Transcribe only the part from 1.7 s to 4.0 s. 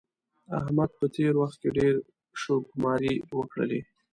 ډېرې شوکماری وکړلې.